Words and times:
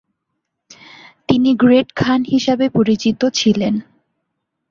তিনি 1.29 1.49
great 1.55 1.89
Khan 1.95 2.21
হিসেবে 2.23 2.65
পরিচিত 2.69 3.21
ছিলেন। 3.33 3.73